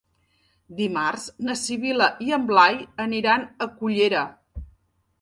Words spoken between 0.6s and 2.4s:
Dimarts na Sibil·la i